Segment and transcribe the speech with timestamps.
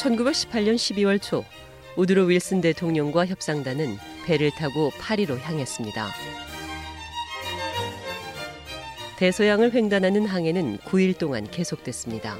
[0.00, 1.44] 1918년 12월 초
[1.96, 6.08] 우드로 윌슨 대통령과 협상단은 배를 타고 파리로 향했습니다.
[9.18, 12.38] 대서양을 횡단하는 항해는 9일 동안 계속됐습니다.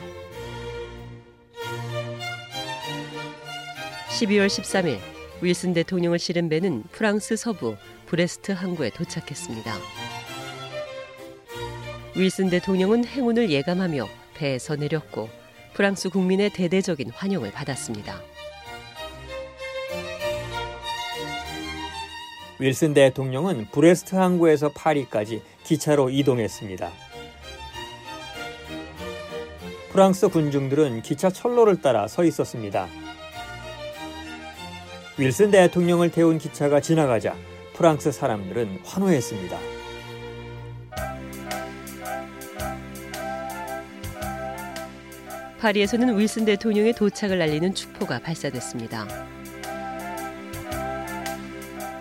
[4.18, 4.98] 12월 13일
[5.42, 7.76] 윌슨 대통령을 실은 배는 프랑스 서부
[8.06, 9.76] 브레스트 항구에 도착했습니다.
[12.16, 15.39] 윌슨 대통령은 행운을 예감하며 배에서 내렸고
[15.72, 18.20] 프랑스 국민의 대대적인 환영을 받았습니다.
[22.58, 26.90] 윌슨 대통령은 브레스트 항구에서 파리까지 기차로 이동했습니다.
[29.92, 32.86] 프랑스 군중들은 기차 철로를 따라 서 있었습니다.
[35.18, 37.34] 윌슨 대통령을 태운 기차가 지나가자
[37.72, 39.79] 프랑스 사람들은 환호했습니다.
[45.60, 49.06] 파리에서는 윌슨 대통령의 도착을 알리는 축포가 발사됐습니다.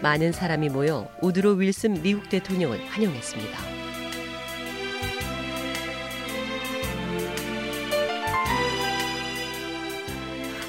[0.01, 3.59] 많은 사람이 모여 우드로 윌슨 미국 대통령을 환영했습니다.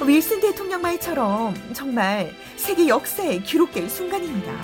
[0.05, 4.63] 윌슨 대통령 말처럼 정말 세계 역사에 기록될 순간입니다.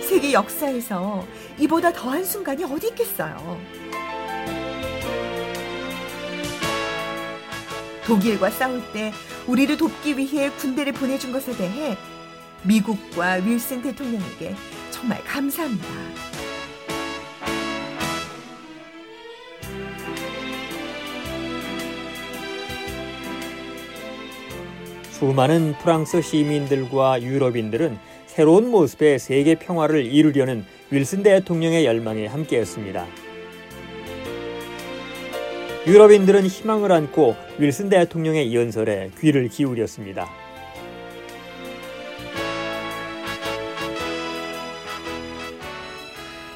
[0.00, 1.26] 세계 역사에서
[1.58, 3.60] 이보다 더한 순간이 어디 있겠어요?
[8.06, 9.12] 독일과 싸울 때
[9.46, 11.96] 우리를 돕기 위해 군대를 보내준 것에 대해
[12.64, 14.54] 미국과 윌슨 대통령에게
[14.90, 15.86] 정말 감사합니다.
[25.10, 27.96] 수많은 프랑스 시민들과 유럽인들은
[28.26, 33.21] 새로운 모습의 세계 평화를 이루려는 윌슨 대통령의 열망에 함께했습니다.
[35.84, 40.28] 유럽인들은 희망을 안고 윌슨 대통령의 연설에 귀를 기울였습니다.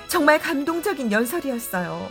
[0.08, 2.08] 정말 감동적인 연설이었어요.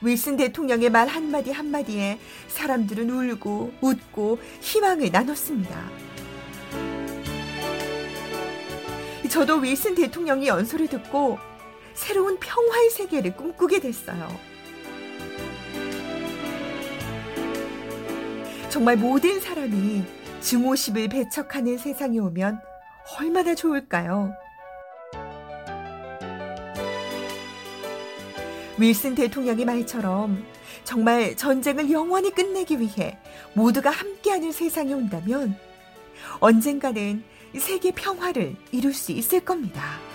[0.00, 5.90] 윌슨 대통령의 말 한마디 한마디에 사람들은 울고 웃고 희망을 나눴습니다.
[9.28, 11.38] 저도 윌슨 대통령의 연설을 듣고
[11.96, 14.28] 새로운 평화의 세계를 꿈꾸게 됐어요.
[18.68, 20.04] 정말 모든 사람이
[20.40, 22.60] 증오심을 배척하는 세상이 오면
[23.18, 24.32] 얼마나 좋을까요?
[28.78, 30.44] 윌슨 대통령의 말처럼
[30.84, 33.18] 정말 전쟁을 영원히 끝내기 위해
[33.54, 35.58] 모두가 함께하는 세상이 온다면
[36.40, 37.24] 언젠가는
[37.58, 40.05] 세계 평화를 이룰 수 있을 겁니다.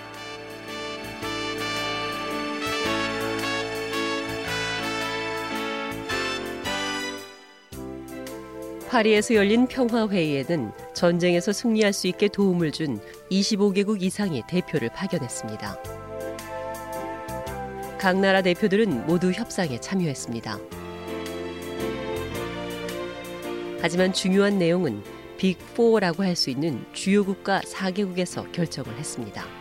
[8.91, 13.00] 파리에서 열린 평화회의에는 전쟁에서 승리할 수 있게 도움을 준
[13.31, 15.81] 25개국 이상의 대표를 파견했습니다.
[17.97, 20.59] 각 나라 대표들은 모두 협상에 참여했습니다.
[23.79, 25.02] 하지만 중요한 내용은
[25.38, 29.60] 빅4라고 할 수 있는 주요 국가 4개국에서 결정을 했습니다.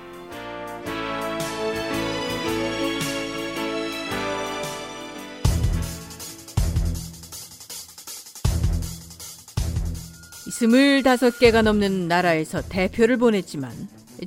[10.60, 13.72] 스물다섯 개가 넘는 나라에서 대표를 보냈지만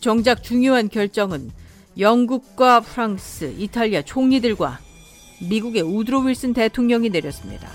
[0.02, 1.52] 정작 중요한 결정은
[2.00, 4.80] 영국과 프랑스, 이탈리아 총리들과
[5.48, 7.70] 미국의 우드로 윌슨 대통령이 내렸습니다.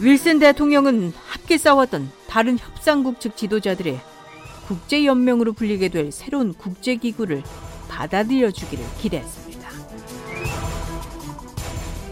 [0.00, 4.00] 윌슨 대통령은 함께 싸웠던 다른 협상국 측 지도자들의
[4.66, 7.42] 국제연맹으로 불리게 될 새로운 국제기구를
[7.86, 9.68] 받아들여 주기를 기대했습니다.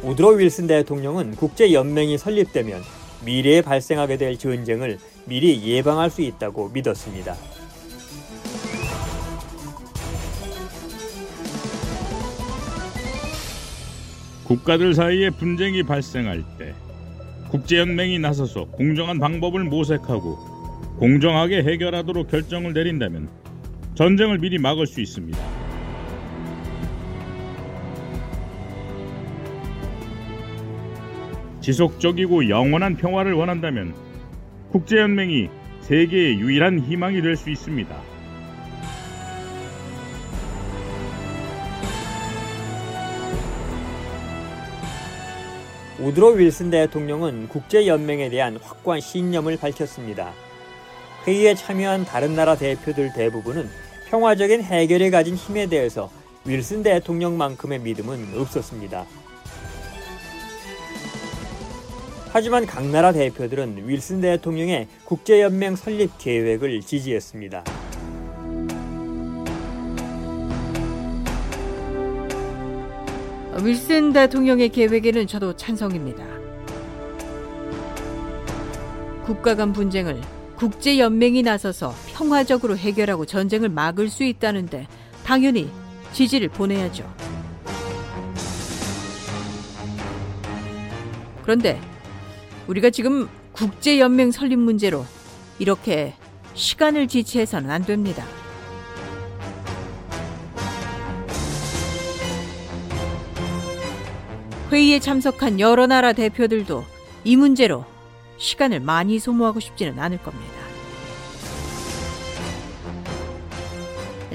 [0.02, 7.36] 우드로 윌슨 대통령은 국제연맹이 설립되면 미래에 발생하게 될 전쟁을 미리 예방할 수 있다고 믿었습니다.
[14.44, 16.74] 국가들 사이에 분쟁이 발생할 때
[17.50, 23.28] 국제연맹이 나서서 공정한 방법을 모색하고 공정하게 해결하도록 결정을 내린다면
[23.94, 25.57] 전쟁을 미리 막을 수 있습니다.
[31.68, 33.92] 지속적이고 영원한 평화를 원한다면
[34.72, 35.50] 국제연맹이
[35.82, 37.94] 세계의 유일한 희망이 될 수 있습니다.
[46.00, 50.32] 우드로 윌슨 대통령은 국제연맹에 대한 확고한 신념을 밝혔습니다.
[51.26, 53.68] 회의에 참여한 다른 나라 대표들 대부분은
[54.08, 56.10] 평화적인 해결에 가진 힘에 대해서
[56.46, 59.04] 윌슨 대통령만큼의 믿음은 없었습니다.
[62.38, 67.64] 하지만 각 나라 대표들은 윌슨 대통령의 국제연맹 설립 계획을 지지했습니다.
[73.64, 76.24] 윌슨 대통령의 계획에는 저도 찬성입니다.
[79.24, 80.20] 국가 간 분쟁을
[80.54, 84.86] 국제 연맹이 나서서 평화적으로 해결하고 전쟁을 막을 수 있다는데
[85.24, 85.68] 당연히
[86.12, 87.02] 지지를 보내야죠.
[91.42, 91.80] 그런데
[92.68, 95.04] 우리가 지금 국제 연맹 설립 문제로
[95.58, 96.14] 이렇게
[96.54, 98.24] 시간을 지체해서는 안 됩니다.
[104.70, 106.84] 회의에 참석한 여러 나라 대표들도
[107.24, 107.86] 이 문제로
[108.36, 110.52] 시간을 많이 소모하고 싶지는 않을 겁니다.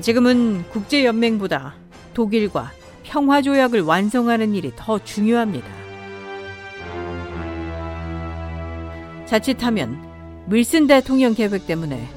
[0.02, 1.76] 지금은 국제연맹보다
[2.16, 2.72] 독일과
[3.04, 5.83] 평화조약을 완성하는 일이 더 중요합니다.
[9.34, 12.08] 자칫하면 밀슨 대통령 계획 때문에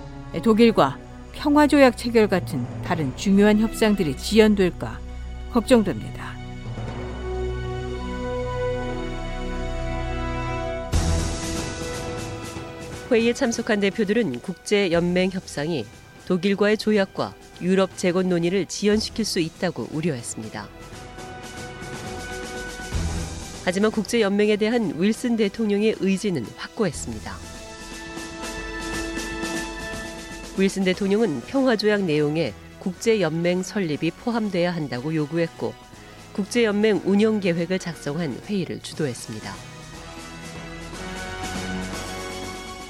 [0.45, 0.99] 독일과
[1.33, 5.01] 평화조약 체결 같은 다른 중요한 협상들이 지연될까
[5.51, 6.37] 걱정됩니다.
[13.11, 15.87] 회의에 참석한 대표들은 국제연맹 협상이
[16.27, 20.69] 독일과의 조약과 유럽 재건 논의를 지연시킬 수 있다고 우려했습니다.
[23.67, 27.35] 하지만 국제연맹에 대한 윌슨 대통령의 의지는 확고했습니다.
[30.57, 35.75] 윌슨 대통령은 평화조약 내용에 국제연맹 설립이 포함돼야 한다고 요구했고
[36.35, 39.53] 국제연맹 운영 계획을 작성한 회의를 주도했습니다.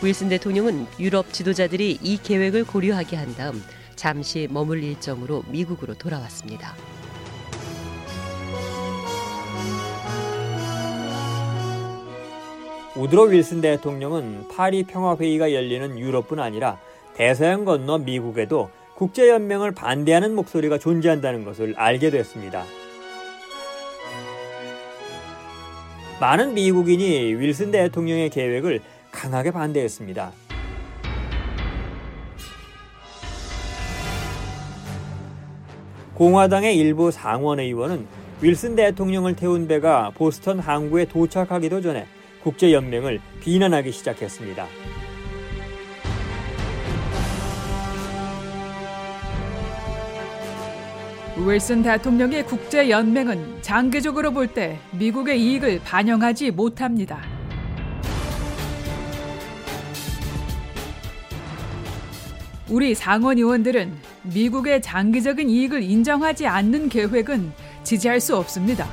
[0.02, 3.64] 윌슨 대통령은 유럽 지도자들이 이 계획을 고려하게 한 다음
[3.94, 6.76] 잠시 머물 일정으로 미국으로 돌아왔습니다.
[12.96, 16.78] 우드로 윌슨 대통령은 파리 평화회의가 열리는 유럽뿐 아니라
[17.14, 22.64] 대서양 건너 미국에도 국제연맹을 반대하는 목소리가 존재한다는 것을 알게 됐습니다.
[26.20, 28.80] 많은 미국인이 윌슨 대통령의 계획을
[29.12, 30.32] 강하게 반대했습니다.
[36.14, 38.06] 공화당의 일부 상원 의원은
[38.40, 42.06] 윌슨 대통령을 태운 배가 보스턴 항구에 도착하기도 전에
[42.46, 44.68] 국제연맹을 비난하기 시작했습니다.
[51.44, 57.20] 윌슨 대통령의 국제연맹은 장기적으로 볼 때 미국의 이익을 반영하지 못합니다.
[62.68, 68.88] 우리 상원 의원들은 미국의 장기적인 이익을 인정하지 않는 계획은 지지할 수 없습니다.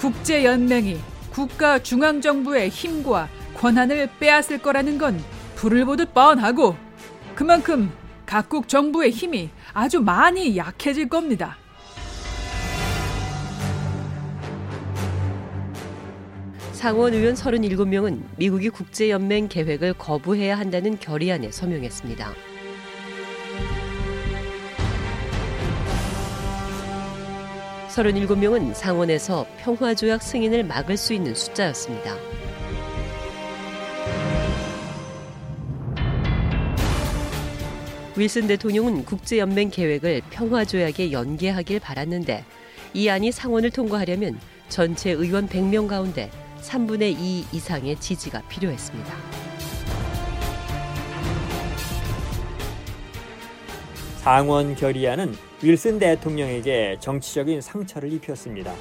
[0.00, 0.98] 국제연맹이
[1.30, 5.22] 국가 중앙정부의 힘과 권한을 빼앗을 거라는 건
[5.56, 6.74] 불을 보듯 뻔하고
[7.34, 7.92] 그만큼
[8.24, 11.58] 각국 정부의 힘이 아주 많이 약해질 겁니다.
[16.72, 22.49] 상원 의원 37명은 미국이 국제연맹 계획을 거부해야 한다는 결의안에 서명했습니다.
[28.00, 32.16] 서른일곱 명은 상원에서 평화조약 승인을 막을 수 있는 숫자였습니다.
[38.16, 42.42] 윌슨 대통령은 국제연맹 계획을 평화조약에 연계하길 바랐는데
[42.94, 44.40] 이 안이 상원을 통과하려면
[44.70, 46.30] 전체 의원 100명 가운데
[46.62, 49.49] 3분의 2 이상의 지지가 필요했습니다.
[54.30, 58.72] 상원 결의안은 윌슨 대통령에게 정치적인 상처를 입혔습니다.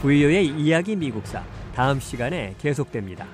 [0.00, 3.26] 부이오의 이야기 미국사 다음 시간에 계속됩니다.